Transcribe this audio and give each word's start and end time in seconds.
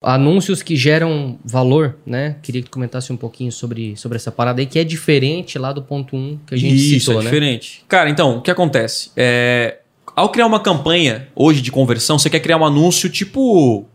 Anúncios 0.00 0.62
que 0.62 0.76
geram 0.76 1.40
valor, 1.44 1.96
né? 2.06 2.36
Queria 2.40 2.62
que 2.62 2.70
comentasse 2.70 3.12
um 3.12 3.16
pouquinho 3.16 3.50
sobre, 3.50 3.96
sobre 3.96 4.14
essa 4.14 4.30
parada 4.30 4.60
aí, 4.60 4.66
que 4.66 4.78
é 4.78 4.84
diferente 4.84 5.58
lá 5.58 5.72
do 5.72 5.82
ponto 5.82 6.14
1 6.14 6.18
um 6.18 6.38
que 6.46 6.54
a 6.54 6.56
gente 6.56 6.76
Isso, 6.76 7.06
citou, 7.06 7.14
é 7.14 7.24
né? 7.24 7.24
diferente. 7.24 7.84
Cara, 7.88 8.08
então, 8.08 8.38
o 8.38 8.40
que 8.40 8.50
acontece? 8.50 9.10
É, 9.16 9.78
ao 10.14 10.28
criar 10.28 10.46
uma 10.46 10.60
campanha 10.60 11.28
hoje 11.34 11.60
de 11.60 11.72
conversão, 11.72 12.16
você 12.16 12.30
quer 12.30 12.38
criar 12.38 12.58
um 12.58 12.64
anúncio 12.64 13.10
tipo. 13.10 13.86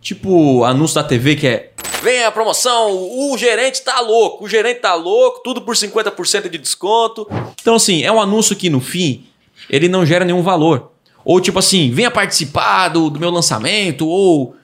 Tipo 0.00 0.64
anúncio 0.64 0.96
da 0.96 1.04
TV 1.04 1.36
que 1.36 1.46
é. 1.46 1.70
Vem 2.02 2.24
a 2.24 2.32
promoção, 2.32 2.90
o 2.90 3.38
gerente 3.38 3.82
tá 3.82 4.00
louco, 4.00 4.44
o 4.44 4.48
gerente 4.48 4.80
tá 4.80 4.94
louco, 4.94 5.40
tudo 5.44 5.62
por 5.62 5.76
50% 5.76 6.48
de 6.48 6.58
desconto. 6.58 7.28
Então, 7.60 7.76
assim, 7.76 8.02
é 8.02 8.10
um 8.10 8.20
anúncio 8.20 8.56
que 8.56 8.68
no 8.68 8.80
fim 8.80 9.24
ele 9.70 9.88
não 9.88 10.04
gera 10.04 10.24
nenhum 10.24 10.42
valor. 10.42 10.90
Ou 11.24 11.40
tipo 11.40 11.58
assim, 11.58 11.90
venha 11.90 12.10
participar 12.10 12.88
do, 12.88 13.08
do 13.08 13.20
meu 13.20 13.30
lançamento, 13.30 14.08
ou 14.08 14.56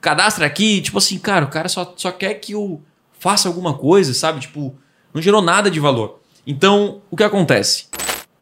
cadastra 0.00 0.46
aqui. 0.46 0.80
Tipo 0.80 0.98
assim, 0.98 1.18
cara, 1.18 1.44
o 1.44 1.48
cara 1.48 1.68
só, 1.68 1.92
só 1.96 2.10
quer 2.12 2.34
que 2.34 2.52
eu 2.52 2.80
faça 3.18 3.48
alguma 3.48 3.74
coisa, 3.74 4.14
sabe? 4.14 4.40
Tipo, 4.40 4.74
não 5.12 5.20
gerou 5.20 5.42
nada 5.42 5.70
de 5.70 5.78
valor. 5.78 6.20
Então, 6.46 7.02
o 7.10 7.16
que 7.16 7.22
acontece? 7.22 7.86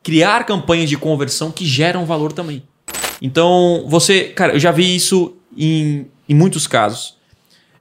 Criar 0.03 0.45
campanhas 0.45 0.89
de 0.89 0.97
conversão 0.97 1.51
que 1.51 1.67
geram 1.67 2.07
valor 2.07 2.33
também. 2.33 2.63
Então, 3.21 3.85
você, 3.89 4.25
cara, 4.25 4.55
eu 4.55 4.61
já 4.61 4.71
vi 4.71 4.95
isso 4.95 5.37
em, 5.57 6.07
em 6.29 6.35
muitos 6.35 6.67
casos. 6.67 7.17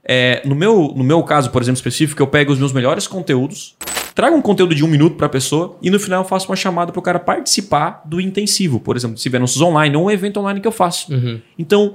É, 0.04 0.42
no, 0.44 0.54
meu, 0.54 0.92
no 0.96 1.04
meu 1.04 1.22
caso, 1.22 1.50
por 1.50 1.62
exemplo, 1.62 1.78
específico, 1.78 2.20
eu 2.22 2.26
pego 2.26 2.52
os 2.52 2.58
meus 2.58 2.72
melhores 2.72 3.06
conteúdos, 3.06 3.76
trago 4.14 4.34
um 4.34 4.42
conteúdo 4.42 4.74
de 4.74 4.82
um 4.82 4.88
minuto 4.88 5.16
para 5.16 5.26
a 5.26 5.30
pessoa 5.30 5.76
e 5.82 5.90
no 5.90 6.00
final 6.00 6.22
eu 6.22 6.28
faço 6.28 6.48
uma 6.48 6.56
chamada 6.56 6.90
para 6.90 6.98
o 6.98 7.02
cara 7.02 7.18
participar 7.18 8.02
do 8.04 8.20
intensivo, 8.20 8.80
por 8.80 8.96
exemplo, 8.96 9.18
se 9.18 9.36
anúncios 9.36 9.60
online 9.60 9.96
ou 9.96 10.06
um 10.06 10.10
evento 10.10 10.40
online 10.40 10.60
que 10.60 10.66
eu 10.66 10.72
faço. 10.72 11.12
Uhum. 11.12 11.40
Então, 11.58 11.94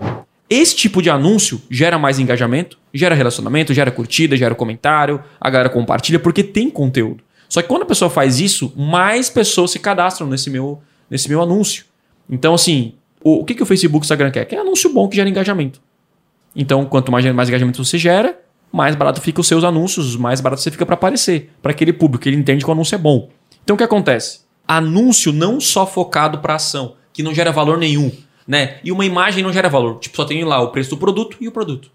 esse 0.50 0.76
tipo 0.76 1.02
de 1.02 1.10
anúncio 1.10 1.62
gera 1.70 1.98
mais 1.98 2.20
engajamento, 2.20 2.78
gera 2.94 3.16
relacionamento, 3.16 3.74
gera 3.74 3.92
curtida, 3.92 4.38
gera 4.38 4.54
comentário, 4.54 5.24
a 5.40 5.50
galera 5.50 5.70
compartilha 5.70 6.20
porque 6.20 6.44
tem 6.44 6.70
conteúdo. 6.70 7.24
Só 7.50 7.62
que 7.62 7.68
quando 7.68 7.84
a 7.84 7.85
pessoa 7.85 8.10
faz 8.10 8.40
isso, 8.40 8.74
mais 8.76 9.30
pessoas 9.30 9.72
se 9.72 9.80
cadastram 9.80 10.27
nesse 10.27 10.50
meu, 10.50 10.82
nesse 11.10 11.30
meu 11.30 11.41
anúncio. 11.41 11.85
Então, 12.30 12.54
assim, 12.54 12.94
o, 13.24 13.41
o 13.41 13.46
que, 13.46 13.55
que 13.55 13.63
o 13.63 13.66
Facebook 13.66 14.04
e 14.04 14.04
o 14.04 14.05
Instagram 14.05 14.32
quer? 14.32 14.46
Quer 14.46 14.60
anúncio 14.60 14.91
bom 14.91 15.08
que 15.08 15.16
gera 15.16 15.30
engajamento. 15.30 15.82
Então, 16.55 16.85
quanto 16.85 17.12
mais, 17.12 17.26
mais 17.34 17.50
engajamento 17.50 17.84
você 17.84 17.98
gera, 17.98 18.40
mais 18.72 18.96
barato 18.96 19.22
fica 19.22 19.41
os 19.41 19.48
seus 19.48 19.63
anúncios, 19.63 20.16
mais 20.16 20.41
barato 20.41 20.62
você 20.62 20.72
fica 20.72 20.85
para 20.85 20.96
aparecer, 20.96 21.52
para 21.62 21.72
aquele 21.72 21.94
público, 21.94 22.28
ele 22.28 22.38
entende 22.38 22.63
que 22.63 22.70
o 22.70 22.74
anúncio 22.74 22.96
é 22.96 22.98
bom. 22.98 23.30
Então, 23.63 23.76
o 23.76 23.78
que 23.78 23.84
acontece? 23.84 24.41
Anúncio 24.68 25.32
não 25.32 25.60
só 25.60 25.85
focado 25.85 26.40
para 26.40 26.55
ação, 26.55 26.96
que 27.13 27.24
não 27.24 27.34
gera 27.34 27.52
valor 27.52 27.78
nenhum, 27.78 28.12
né? 28.48 28.77
E 28.84 28.91
uma 28.91 29.05
imagem 29.05 29.44
não 29.44 29.54
gera 29.54 29.70
valor, 29.70 29.99
tipo, 29.99 30.16
só 30.16 30.26
tem 30.26 30.44
lá 30.44 30.62
o 30.62 30.70
preço 30.70 30.91
do 30.91 30.98
produto 30.98 31.38
e 31.40 31.48
o 31.48 31.52
produto. 31.52 31.90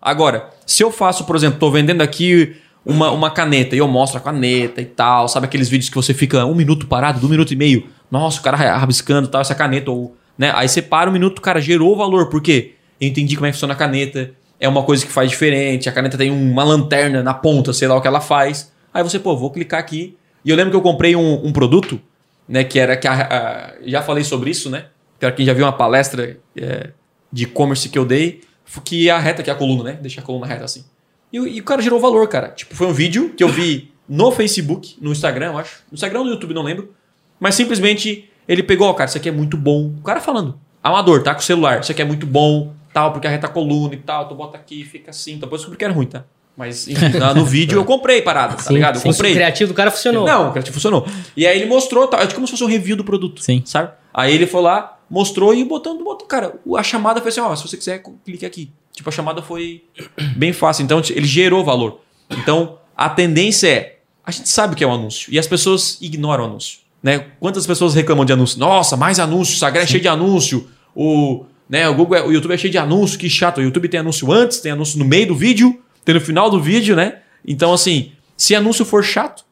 Agora, 0.00 0.50
se 0.66 0.82
eu 0.82 0.90
faço, 0.90 1.24
por 1.24 1.36
exemplo, 1.36 1.56
estou 1.56 1.70
vendendo 1.70 2.00
aqui 2.00 2.56
uma, 2.84 3.10
uma 3.10 3.30
caneta 3.30 3.74
e 3.74 3.78
eu 3.78 3.88
mostro 3.88 4.18
a 4.18 4.22
caneta 4.22 4.80
e 4.80 4.86
tal, 4.86 5.28
sabe 5.28 5.46
aqueles 5.46 5.68
vídeos 5.68 5.90
que 5.90 5.96
você 5.96 6.14
fica 6.14 6.44
um 6.46 6.54
minuto 6.54 6.86
parado, 6.86 7.24
um 7.26 7.30
minuto 7.30 7.52
e 7.52 7.56
meio, 7.56 7.86
nossa, 8.10 8.40
o 8.40 8.42
cara 8.42 8.56
rabiscando 8.56 9.28
tal, 9.28 9.40
essa 9.40 9.54
caneta, 9.54 9.90
ou, 9.90 10.16
né? 10.38 10.52
Aí 10.54 10.68
você 10.68 10.80
para 10.80 11.10
um 11.10 11.12
minuto, 11.12 11.42
cara, 11.42 11.60
gerou 11.60 11.96
valor, 11.96 12.28
por 12.30 12.40
quê? 12.40 12.72
Eu 13.00 13.08
entendi 13.08 13.36
como 13.36 13.46
é 13.46 13.50
que 13.50 13.56
funciona 13.56 13.74
a 13.74 13.76
caneta, 13.76 14.32
é 14.58 14.68
uma 14.68 14.82
coisa 14.82 15.04
que 15.04 15.12
faz 15.12 15.30
diferente, 15.30 15.88
a 15.88 15.92
caneta 15.92 16.18
tem 16.18 16.30
uma 16.30 16.64
lanterna 16.64 17.22
na 17.22 17.34
ponta, 17.34 17.72
sei 17.72 17.88
lá 17.88 17.96
o 17.96 18.00
que 18.00 18.08
ela 18.08 18.20
faz. 18.20 18.72
Aí 18.92 19.02
você, 19.02 19.18
pô, 19.18 19.36
vou 19.36 19.50
clicar 19.50 19.80
aqui. 19.80 20.16
E 20.44 20.50
eu 20.50 20.56
lembro 20.56 20.70
que 20.70 20.76
eu 20.76 20.82
comprei 20.82 21.14
um, 21.16 21.46
um 21.46 21.52
produto, 21.52 22.00
né, 22.48 22.64
que 22.64 22.78
era 22.78 22.96
que 22.96 23.06
a, 23.06 23.12
a, 23.12 23.72
já 23.86 24.02
falei 24.02 24.24
sobre 24.24 24.50
isso, 24.50 24.68
né? 24.68 24.86
Para 25.20 25.30
quem 25.30 25.46
já 25.46 25.52
viu 25.52 25.64
uma 25.64 25.72
palestra 25.72 26.38
é, 26.56 26.90
de 27.32 27.44
e-commerce 27.44 27.88
que 27.88 27.98
eu 27.98 28.04
dei, 28.04 28.40
que 28.84 29.08
é 29.08 29.12
a 29.12 29.18
reta, 29.18 29.42
que 29.42 29.50
é 29.50 29.52
a 29.52 29.56
coluna, 29.56 29.84
né? 29.84 29.98
Deixa 30.00 30.20
a 30.20 30.24
coluna 30.24 30.46
reta 30.46 30.64
assim. 30.64 30.84
E, 31.32 31.36
e, 31.36 31.60
o 31.60 31.64
cara 31.64 31.80
gerou 31.80 32.00
valor, 32.00 32.26
cara. 32.28 32.48
Tipo, 32.48 32.74
foi 32.74 32.86
um 32.86 32.92
vídeo 32.92 33.30
que 33.36 33.44
eu 33.44 33.48
vi 33.48 33.92
no 34.08 34.32
Facebook, 34.32 34.96
no 35.00 35.12
Instagram, 35.12 35.52
eu 35.52 35.58
acho. 35.58 35.82
No 35.90 35.94
Instagram 35.94 36.20
ou 36.20 36.24
no 36.24 36.30
YouTube, 36.32 36.54
não 36.54 36.62
lembro. 36.62 36.92
Mas 37.38 37.54
simplesmente 37.54 38.28
ele 38.48 38.62
pegou, 38.62 38.88
ó, 38.88 38.94
cara, 38.94 39.08
isso 39.08 39.18
aqui 39.18 39.28
é 39.28 39.32
muito 39.32 39.56
bom. 39.56 39.94
O 39.98 40.02
cara 40.02 40.20
falando, 40.20 40.58
amador, 40.82 41.22
tá 41.22 41.34
com 41.34 41.40
o 41.40 41.44
celular, 41.44 41.80
isso 41.80 41.92
aqui 41.92 42.02
é 42.02 42.04
muito 42.04 42.26
bom, 42.26 42.74
tal, 42.92 43.12
porque 43.12 43.26
a 43.26 43.30
reta 43.30 43.46
a 43.46 43.50
coluna 43.50 43.94
e 43.94 43.98
tal, 43.98 44.28
tu 44.28 44.34
bota 44.34 44.56
aqui 44.56 44.84
fica 44.84 45.10
assim. 45.10 45.32
Então, 45.32 45.46
depois 45.46 45.60
descobri 45.60 45.78
que 45.78 45.84
era 45.84 45.94
ruim, 45.94 46.06
tá? 46.06 46.24
Mas, 46.56 46.88
enfim, 46.88 47.06
no 47.34 47.44
vídeo 47.46 47.78
eu 47.78 47.84
comprei 47.84 48.20
parada, 48.20 48.56
tá 48.56 48.62
Sim, 48.64 48.74
ligado? 48.74 48.96
Eu 48.96 49.00
sim. 49.00 49.10
comprei. 49.10 49.32
O 49.32 49.34
criativo 49.34 49.72
do 49.72 49.76
cara 49.76 49.90
funcionou. 49.90 50.26
Não, 50.26 50.48
o 50.48 50.50
criativo 50.50 50.74
funcionou. 50.74 51.06
E 51.36 51.46
aí 51.46 51.58
ele 51.58 51.66
mostrou, 51.66 52.06
tá, 52.06 52.20
é 52.20 52.26
como 52.26 52.46
se 52.46 52.50
fosse 52.50 52.64
um 52.64 52.66
review 52.66 52.96
do 52.96 53.04
produto, 53.04 53.42
Sim. 53.42 53.62
sabe? 53.64 53.92
Aí 54.12 54.34
ele 54.34 54.46
foi 54.46 54.60
lá, 54.60 54.98
mostrou 55.10 55.52
e 55.52 55.64
botando, 55.64 56.04
botou, 56.04 56.26
cara, 56.26 56.54
a 56.76 56.82
chamada 56.82 57.20
foi 57.20 57.30
assim, 57.30 57.40
ó, 57.40 57.54
se 57.56 57.66
você 57.66 57.76
quiser, 57.76 58.02
clique 58.24 58.46
aqui. 58.46 58.70
Tipo, 58.92 59.08
a 59.08 59.12
chamada 59.12 59.42
foi 59.42 59.82
bem 60.36 60.52
fácil. 60.52 60.84
Então, 60.84 61.02
ele 61.10 61.26
gerou 61.26 61.64
valor. 61.64 62.00
Então, 62.30 62.78
a 62.96 63.08
tendência 63.08 63.68
é, 63.68 63.98
a 64.24 64.30
gente 64.30 64.48
sabe 64.48 64.74
o 64.74 64.76
que 64.76 64.84
é 64.84 64.86
um 64.86 64.92
anúncio 64.94 65.32
e 65.32 65.38
as 65.38 65.46
pessoas 65.46 65.98
ignoram 66.00 66.44
o 66.44 66.46
anúncio, 66.46 66.78
né? 67.02 67.26
Quantas 67.40 67.66
pessoas 67.66 67.94
reclamam 67.94 68.24
de 68.24 68.32
anúncio? 68.32 68.58
Nossa, 68.58 68.96
mais 68.96 69.18
anúncio, 69.18 69.52
o 69.52 69.54
Instagram 69.56 69.82
é 69.82 69.86
cheio 69.86 70.02
de 70.02 70.08
anúncio, 70.08 70.68
o, 70.94 71.44
né, 71.68 71.88
o 71.88 71.94
Google, 71.94 72.16
é- 72.16 72.22
o 72.22 72.30
YouTube 72.30 72.52
é 72.52 72.58
cheio 72.58 72.70
de 72.70 72.78
anúncio, 72.78 73.18
que 73.18 73.28
chato. 73.28 73.58
O 73.58 73.62
YouTube 73.62 73.88
tem 73.88 73.98
anúncio 74.00 74.30
antes, 74.30 74.60
tem 74.60 74.70
anúncio 74.72 74.98
no 74.98 75.04
meio 75.04 75.26
do 75.28 75.34
vídeo, 75.34 75.82
tem 76.04 76.14
no 76.14 76.20
final 76.20 76.48
do 76.50 76.60
vídeo, 76.60 76.94
né? 76.94 77.18
Então, 77.44 77.72
assim, 77.72 78.12
se 78.36 78.54
anúncio 78.54 78.84
for 78.84 79.02
chato, 79.02 79.44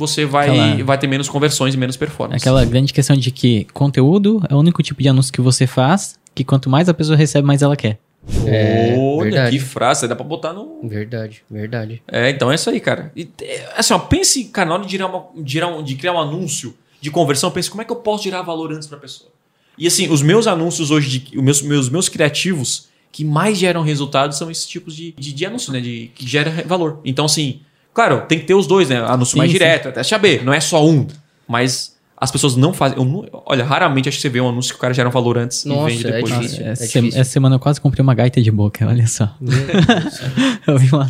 você 0.00 0.24
vai, 0.24 0.48
Aquela- 0.48 0.84
vai 0.84 0.98
ter 0.98 1.06
menos 1.06 1.28
conversões 1.28 1.74
e 1.74 1.76
menos 1.76 1.96
performance. 1.96 2.42
Aquela 2.42 2.64
grande 2.64 2.92
questão 2.92 3.14
de 3.16 3.30
que 3.30 3.66
conteúdo 3.72 4.42
é 4.48 4.54
o 4.54 4.58
único 4.58 4.82
tipo 4.82 5.00
de 5.02 5.08
anúncio 5.08 5.32
que 5.32 5.40
você 5.42 5.66
faz, 5.66 6.18
que 6.34 6.42
quanto 6.42 6.68
mais 6.70 6.88
a 6.88 6.94
pessoa 6.94 7.16
recebe, 7.16 7.46
mais 7.46 7.60
ela 7.62 7.76
quer. 7.76 7.98
É, 8.46 8.94
Olha, 8.98 9.30
verdade. 9.30 9.58
que 9.58 9.62
frase, 9.62 10.06
dá 10.08 10.16
pra 10.16 10.24
botar 10.24 10.52
no. 10.52 10.80
Verdade, 10.88 11.42
verdade. 11.50 12.02
É, 12.08 12.30
então 12.30 12.50
é 12.50 12.54
isso 12.54 12.68
aí, 12.70 12.80
cara. 12.80 13.12
E, 13.16 13.28
é, 13.42 13.72
assim, 13.76 13.92
ó, 13.94 13.98
pense, 13.98 14.44
cara, 14.46 14.68
na 14.68 14.74
hora 14.76 14.84
de, 14.84 14.90
gerar 14.92 15.06
uma, 15.06 15.24
de, 15.42 15.52
gerar 15.52 15.66
um- 15.68 15.82
de 15.82 15.94
criar 15.96 16.12
um 16.14 16.18
anúncio 16.20 16.74
de 17.00 17.10
conversão, 17.10 17.50
pense 17.50 17.70
como 17.70 17.82
é 17.82 17.84
que 17.84 17.92
eu 17.92 17.96
posso 17.96 18.24
gerar 18.24 18.42
valor 18.42 18.72
antes 18.72 18.88
pra 18.88 18.98
pessoa. 18.98 19.30
E 19.78 19.86
assim, 19.86 20.08
os 20.10 20.20
meus 20.22 20.46
anúncios 20.46 20.90
hoje, 20.90 21.18
de, 21.18 21.38
os 21.38 21.42
meus, 21.42 21.62
meus, 21.62 21.88
meus 21.88 22.08
criativos 22.08 22.88
que 23.12 23.24
mais 23.24 23.56
geram 23.58 23.82
resultados 23.82 24.36
são 24.38 24.50
esses 24.50 24.66
tipos 24.66 24.94
de, 24.94 25.12
de, 25.18 25.32
de 25.32 25.46
anúncio, 25.46 25.72
né? 25.72 25.80
De, 25.80 26.10
que 26.14 26.26
gera 26.28 26.50
valor. 26.66 27.00
Então, 27.04 27.24
assim, 27.24 27.60
claro, 27.94 28.22
tem 28.28 28.38
que 28.38 28.44
ter 28.46 28.54
os 28.54 28.66
dois, 28.66 28.88
né? 28.88 28.98
Anúncio 28.98 29.32
Sim, 29.32 29.38
mais 29.38 29.50
sim. 29.50 29.58
direto, 29.58 29.88
até 29.88 30.02
saber, 30.02 30.44
não 30.44 30.52
é 30.52 30.60
só 30.60 30.86
um. 30.86 31.06
Mas 31.48 31.96
as 32.16 32.30
pessoas 32.30 32.54
não 32.56 32.72
fazem. 32.72 32.98
não- 33.04 33.26
olha, 33.46 33.64
raramente 33.64 34.08
acho 34.08 34.18
que 34.18 34.22
você 34.22 34.28
vê 34.28 34.40
um 34.40 34.48
anúncio 34.48 34.72
que 34.72 34.78
o 34.78 34.80
cara 34.80 34.92
gera 34.94 35.08
um 35.08 35.12
valor 35.12 35.38
antes 35.38 35.64
Nossa, 35.64 35.90
e 35.90 35.96
vende 35.96 36.06
é 36.06 36.12
depois. 36.12 36.34
difícil. 36.34 36.66
essa, 36.66 36.86
difícil. 36.86 37.20
essa 37.20 37.30
semana 37.30 37.56
eu 37.56 37.60
quase 37.60 37.80
comprei 37.80 38.02
uma 38.02 38.14
gaita 38.14 38.40
de 38.42 38.50
boca, 38.50 38.86
olha 38.86 39.06
só. 39.06 39.34
eu 40.66 40.78
vi 40.78 40.88
uma, 40.92 41.06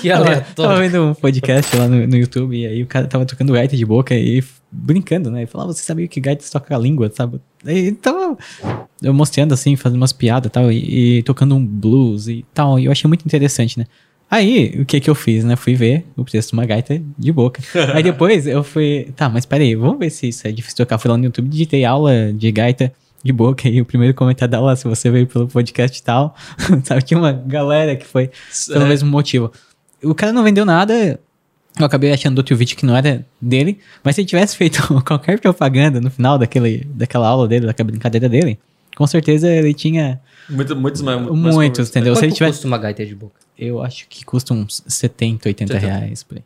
Que 0.00 0.08
Tava, 0.08 0.24
tava 0.24 0.30
aleatório. 0.30 0.78
vendo 0.90 1.04
um 1.04 1.14
podcast 1.14 1.76
lá 1.76 1.86
no, 1.86 2.06
no 2.06 2.16
YouTube 2.16 2.56
e 2.56 2.66
aí 2.66 2.82
o 2.82 2.86
cara 2.86 3.06
tava 3.06 3.24
tocando 3.24 3.52
gaita 3.52 3.76
de 3.76 3.84
boca 3.84 4.14
e 4.14 4.42
brincando, 4.72 5.30
né? 5.30 5.44
E 5.44 5.46
falava, 5.46 5.72
você 5.72 5.82
sabia 5.82 6.08
que 6.08 6.20
gaita 6.20 6.44
toca 6.50 6.74
a 6.74 6.78
língua, 6.78 7.12
sabe? 7.14 7.40
E 7.64 7.92
tava 7.92 8.36
eu 9.02 9.14
mostrando 9.14 9.52
assim, 9.54 9.76
fazendo 9.76 10.00
umas 10.00 10.12
piadas 10.12 10.48
e 10.48 10.50
tal, 10.50 10.72
e, 10.72 11.18
e 11.18 11.22
tocando 11.22 11.54
um 11.54 11.64
blues 11.64 12.26
e 12.28 12.44
tal. 12.52 12.80
E 12.80 12.86
eu 12.86 12.92
achei 12.92 13.06
muito 13.06 13.24
interessante, 13.24 13.78
né? 13.78 13.86
Aí, 14.30 14.74
o 14.80 14.84
que 14.84 14.98
que 15.00 15.08
eu 15.08 15.14
fiz, 15.14 15.44
né? 15.44 15.54
Fui 15.54 15.74
ver 15.74 16.04
o 16.16 16.24
preço 16.24 16.48
de 16.48 16.54
uma 16.54 16.66
gaita 16.66 17.00
de 17.18 17.30
boca. 17.32 17.62
aí 17.94 18.02
depois 18.02 18.46
eu 18.46 18.64
fui, 18.64 19.08
tá, 19.14 19.28
mas 19.28 19.46
peraí, 19.46 19.74
vamos 19.76 19.98
ver 19.98 20.10
se 20.10 20.28
isso 20.28 20.46
é 20.48 20.52
difícil 20.52 20.78
tocar. 20.78 20.98
Fui 20.98 21.10
lá 21.10 21.16
no 21.16 21.24
YouTube, 21.24 21.48
digitei 21.48 21.84
aula 21.84 22.32
de 22.32 22.50
gaita 22.50 22.92
de 23.22 23.32
boca 23.32 23.68
e 23.68 23.80
o 23.80 23.84
primeiro 23.84 24.12
comentário 24.14 24.50
da 24.50 24.58
aula, 24.58 24.74
se 24.76 24.84
você 24.88 25.10
veio 25.10 25.26
pelo 25.26 25.46
podcast 25.46 25.98
e 25.98 26.02
tal, 26.02 26.34
sabe? 26.84 27.02
Tinha 27.02 27.18
uma 27.18 27.32
galera 27.32 27.94
que 27.96 28.04
foi 28.06 28.30
pelo 28.68 28.84
É. 28.84 28.88
mesmo 28.88 29.08
motivo. 29.10 29.52
O 30.02 30.14
cara 30.14 30.32
não 30.32 30.42
vendeu 30.42 30.64
nada. 30.64 31.18
Eu 31.78 31.86
acabei 31.86 32.12
achando 32.12 32.38
outro 32.38 32.54
vídeo 32.56 32.76
que 32.76 32.84
não 32.86 32.94
era 32.96 33.24
dele. 33.40 33.78
Mas 34.02 34.14
se 34.14 34.20
ele 34.20 34.28
tivesse 34.28 34.56
feito 34.56 34.80
qualquer 35.04 35.38
propaganda 35.40 36.00
no 36.00 36.10
final 36.10 36.38
daquele, 36.38 36.86
daquela 36.92 37.26
aula 37.28 37.48
dele, 37.48 37.66
daquela 37.66 37.86
brincadeira 37.88 38.28
dele, 38.28 38.58
com 38.96 39.06
certeza 39.06 39.48
ele 39.50 39.72
tinha 39.74 40.20
Muito, 40.48 40.74
muitos, 40.76 41.02
mais- 41.02 41.18
muito 41.20 41.34
mais 41.34 41.54
muitos, 41.54 41.78
conversas. 41.78 41.90
entendeu? 41.90 42.14
Se 42.16 42.20
ele 42.24 42.28
Quanto 42.32 42.36
tivesse. 42.36 42.52
custa 42.58 42.66
uma 42.68 42.78
gaita 42.78 43.04
de 43.06 43.14
boca? 43.14 43.43
Eu 43.58 43.82
acho 43.82 44.06
que 44.08 44.24
custa 44.24 44.52
uns 44.54 44.82
70, 44.86 45.48
80 45.48 45.74
70. 45.74 45.92
reais 45.92 46.22
por 46.22 46.36
aí. 46.38 46.44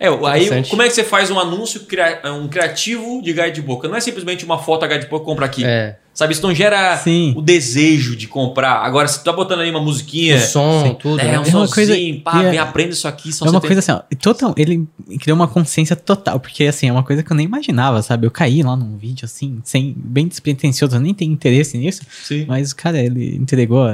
É, 0.00 0.06
aí 0.28 0.64
como 0.70 0.80
é 0.82 0.86
que 0.86 0.94
você 0.94 1.02
faz 1.02 1.28
um 1.28 1.40
anúncio, 1.40 1.80
cria- 1.80 2.20
um 2.26 2.46
criativo 2.46 3.20
de 3.20 3.32
guide 3.32 3.50
de 3.52 3.62
boca? 3.62 3.88
Não 3.88 3.96
é 3.96 4.00
simplesmente 4.00 4.44
uma 4.44 4.56
foto 4.58 4.86
guide 4.86 5.04
de 5.04 5.10
boca 5.10 5.24
compra 5.24 5.46
aqui. 5.46 5.64
É. 5.64 5.98
Sabe, 6.14 6.32
isso 6.32 6.42
não 6.42 6.52
gera 6.54 6.96
Sim. 6.96 7.32
o 7.36 7.42
desejo 7.42 8.14
de 8.16 8.26
comprar. 8.28 8.78
Agora, 8.84 9.06
se 9.08 9.18
tu 9.20 9.24
tá 9.24 9.32
botando 9.32 9.60
aí 9.60 9.70
uma 9.70 9.80
musiquinha, 9.80 10.36
O 10.36 10.40
som, 10.40 10.84
Sim. 10.86 10.94
tudo. 11.00 11.20
é, 11.20 11.24
né? 11.24 11.38
um 11.40 11.44
É 11.44 11.48
uma 11.48 11.68
coisa- 11.68 11.94
pá, 12.24 12.42
é- 12.44 12.50
vem, 12.50 12.58
aprenda 12.60 12.90
isso 12.92 13.06
aqui. 13.08 13.32
São 13.32 13.46
É 13.46 13.50
uma 13.50 13.60
70. 13.60 13.74
coisa 13.74 13.78
assim, 13.80 13.92
ó, 13.92 14.16
total, 14.20 14.54
ele 14.56 14.86
criou 15.20 15.34
uma 15.36 15.48
consciência 15.48 15.94
total, 15.96 16.38
porque 16.38 16.64
assim, 16.64 16.88
é 16.88 16.92
uma 16.92 17.02
coisa 17.04 17.22
que 17.24 17.30
eu 17.32 17.36
nem 17.36 17.46
imaginava, 17.46 18.00
sabe? 18.02 18.24
Eu 18.26 18.30
caí 18.32 18.62
lá 18.62 18.76
num 18.76 18.96
vídeo 18.96 19.24
assim, 19.24 19.60
sem, 19.64 19.94
bem 19.96 20.26
despretensioso, 20.28 20.94
eu 20.96 21.00
nem 21.00 21.12
tenho 21.14 21.32
interesse 21.32 21.76
nisso, 21.78 22.02
Sim. 22.24 22.44
Mas, 22.48 22.72
cara, 22.72 23.00
ele 23.00 23.34
entregou, 23.36 23.84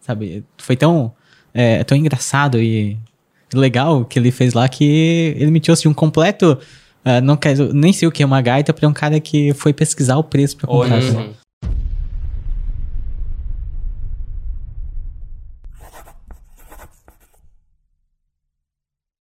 sabe? 0.00 0.42
Foi 0.58 0.76
tão, 0.76 1.12
é, 1.54 1.84
tão 1.84 1.96
engraçado 1.96 2.60
e 2.60 2.98
legal 3.54 4.00
o 4.00 4.04
que 4.04 4.18
ele 4.18 4.30
fez 4.32 4.52
lá 4.52 4.68
que 4.68 5.34
ele 5.38 5.50
me 5.50 5.60
trouxe 5.60 5.86
um 5.86 5.94
completo. 5.94 6.58
ah, 7.04 7.20
não 7.20 7.36
quero, 7.36 7.72
nem 7.72 7.92
sei 7.92 8.08
o 8.08 8.10
que 8.12 8.22
é 8.22 8.26
uma 8.26 8.40
gaita 8.42 8.72
pra 8.72 8.88
um 8.88 8.92
cara 8.92 9.20
que 9.20 9.54
foi 9.54 9.72
pesquisar 9.72 10.16
o 10.16 10.24
preço 10.24 10.56
pra 10.56 10.66
comprar. 10.66 11.00
Só. 11.02 11.43